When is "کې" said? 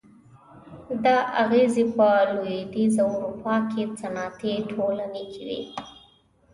3.71-3.83, 5.31-5.41